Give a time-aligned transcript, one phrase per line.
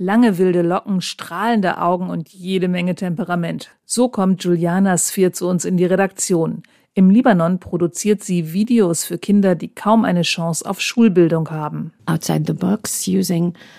[0.00, 3.70] Lange wilde Locken, strahlende Augen und jede Menge Temperament.
[3.84, 6.62] So kommt Juliana Sphir zu uns in die Redaktion.
[6.94, 11.92] Im Libanon produziert sie Videos für Kinder, die kaum eine Chance auf Schulbildung haben.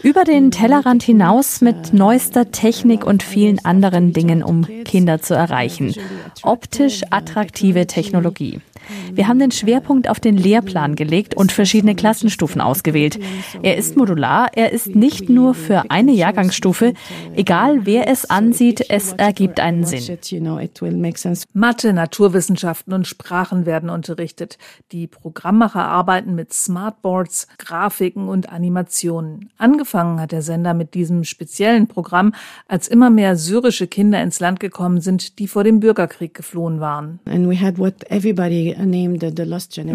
[0.04, 5.94] Über den Tellerrand hinaus mit neuester Technik und vielen anderen Dingen, um Kinder zu erreichen.
[6.44, 8.62] Optisch attraktive Technologie.
[9.14, 13.20] Wir haben den Schwerpunkt auf den Lehrplan gelegt und verschiedene Klassenstufen ausgewählt.
[13.62, 16.94] Er ist modular, er ist nicht nur für eine Jahrgangsstufe.
[17.36, 20.18] Egal wer es ansieht, es ergibt einen Sinn.
[21.54, 24.58] Mathe, Naturwissenschaften und Sprachen werden unterrichtet.
[24.92, 29.50] Die Programmmacher arbeiten mit Smartboards, Grafiken und Animationen.
[29.58, 32.34] Angefangen hat der Sender mit diesem speziellen Programm,
[32.68, 37.20] als immer mehr syrische Kinder ins Land gekommen sind, die vor dem Bürgerkrieg geflohen waren.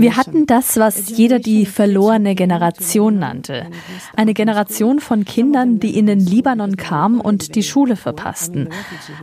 [0.01, 3.67] Wir hatten das, was jeder die verlorene Generation nannte.
[4.17, 8.69] Eine Generation von Kindern, die in den Libanon kamen und die Schule verpassten.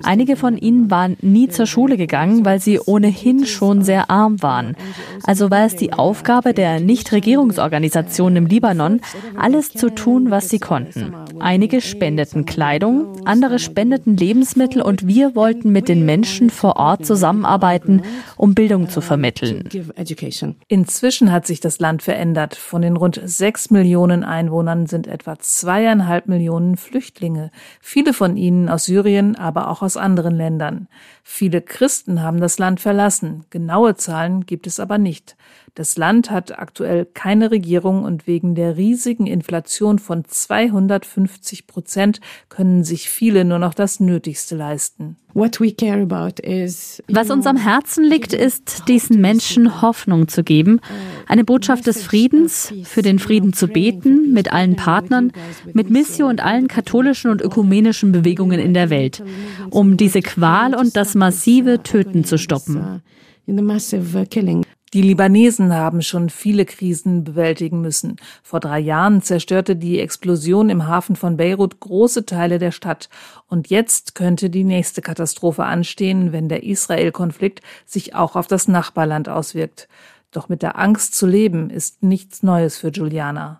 [0.03, 4.75] Einige von ihnen waren nie zur Schule gegangen, weil sie ohnehin schon sehr arm waren.
[5.23, 9.01] Also war es die Aufgabe der Nichtregierungsorganisationen im Libanon,
[9.37, 11.13] alles zu tun, was sie konnten.
[11.39, 18.03] Einige spendeten Kleidung, andere spendeten Lebensmittel und wir wollten mit den Menschen vor Ort zusammenarbeiten,
[18.37, 19.67] um Bildung zu vermitteln.
[20.67, 22.55] Inzwischen hat sich das Land verändert.
[22.55, 27.51] Von den rund sechs Millionen Einwohnern sind etwa zweieinhalb Millionen Flüchtlinge.
[27.79, 30.87] Viele von ihnen aus Syrien, aber auch aus anderen Ländern.
[31.23, 33.45] Viele Christen haben das Land verlassen.
[33.49, 35.35] Genaue Zahlen gibt es aber nicht.
[35.73, 42.19] Das Land hat aktuell keine Regierung und wegen der riesigen Inflation von 250 Prozent
[42.49, 45.15] können sich viele nur noch das Nötigste leisten.
[47.07, 50.81] Was uns am Herzen liegt, ist, diesen Menschen Hoffnung zu geben,
[51.25, 55.31] eine Botschaft des Friedens, für den Frieden zu beten, mit allen Partnern,
[55.71, 59.23] mit Missio und allen katholischen und ökumenischen Bewegungen in der Welt,
[59.69, 63.01] um diese Qual und das massive Töten zu stoppen.
[64.93, 68.17] Die Libanesen haben schon viele Krisen bewältigen müssen.
[68.43, 73.07] Vor drei Jahren zerstörte die Explosion im Hafen von Beirut große Teile der Stadt.
[73.47, 79.29] Und jetzt könnte die nächste Katastrophe anstehen, wenn der Israel-Konflikt sich auch auf das Nachbarland
[79.29, 79.87] auswirkt.
[80.33, 83.59] Doch mit der Angst zu leben ist nichts Neues für Juliana.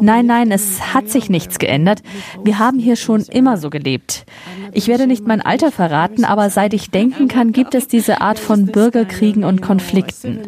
[0.00, 2.00] Nein, nein, es hat sich nichts geändert.
[2.44, 4.24] Wir haben hier schon immer so gelebt.
[4.72, 8.38] Ich werde nicht mein Alter verraten, aber seit ich denken kann, gibt es diese Art
[8.38, 10.38] von Bürgerkriegen und Konflikten.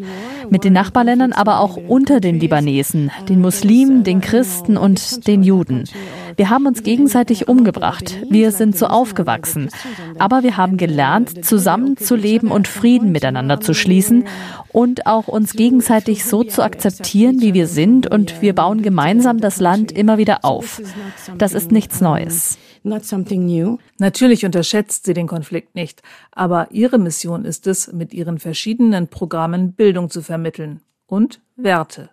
[0.48, 5.84] Mit den Nachbarländern, aber auch unter den Libanesen, den Muslimen, den Christen und den Juden.
[6.36, 8.18] Wir haben uns gegenseitig umgebracht.
[8.28, 9.68] Wir sind so aufgewachsen.
[10.18, 13.72] Aber wir haben gelernt, zusammenzuleben und Frieden miteinander zu
[14.04, 14.26] schließen
[14.72, 18.10] und auch uns gegenseitig so zu akzeptieren, wie wir sind.
[18.10, 20.80] Und wir bauen gemeinsam das Land immer wieder auf.
[21.38, 22.58] Das ist nichts Neues.
[23.98, 29.72] Natürlich unterschätzt sie den Konflikt nicht, aber ihre Mission ist es, mit ihren verschiedenen Programmen
[29.72, 32.10] Bildung zu vermitteln und Werte.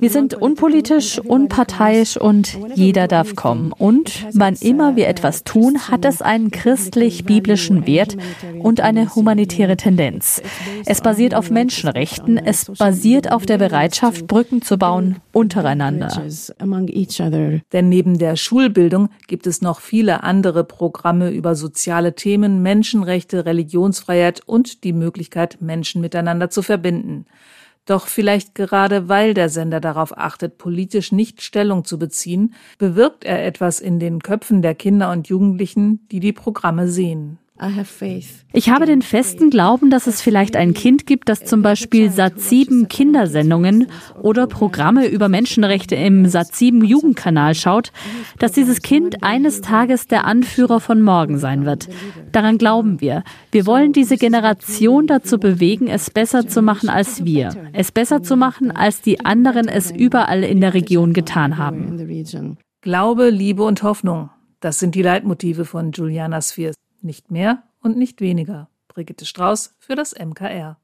[0.00, 3.70] Wir sind unpolitisch, unparteiisch und jeder darf kommen.
[3.70, 8.16] Und wann immer wir etwas tun, hat es einen christlich-biblischen Wert
[8.58, 10.42] und eine humanitäre Tendenz.
[10.86, 16.10] Es basiert auf Menschenrechten, es basiert auf der Bereitschaft, Brücken zu bauen untereinander.
[17.72, 24.42] Denn neben der Schulbildung gibt es noch viele andere Programme über soziale Themen, Menschenrechte, Religionsfreiheit
[24.46, 27.26] und die Möglichkeit, Menschen miteinander zu verbinden.
[27.86, 33.44] Doch vielleicht gerade weil der Sender darauf achtet, politisch nicht Stellung zu beziehen, bewirkt er
[33.44, 37.38] etwas in den Köpfen der Kinder und Jugendlichen, die die Programme sehen.
[38.52, 42.86] Ich habe den festen Glauben, dass es vielleicht ein Kind gibt, das zum Beispiel Sat7
[42.88, 43.86] Kindersendungen
[44.22, 47.92] oder Programme über Menschenrechte im Sat7 Jugendkanal schaut,
[48.38, 51.88] dass dieses Kind eines Tages der Anführer von morgen sein wird.
[52.32, 53.22] Daran glauben wir.
[53.52, 58.36] Wir wollen diese Generation dazu bewegen, es besser zu machen als wir, es besser zu
[58.36, 61.98] machen, als die anderen es überall in der Region getan haben.
[62.82, 64.30] Glaube, Liebe und Hoffnung.
[64.60, 66.79] Das sind die Leitmotive von Juliana Spheres.
[67.00, 68.68] Nicht mehr und nicht weniger.
[68.88, 70.80] Brigitte Strauß für das MKR.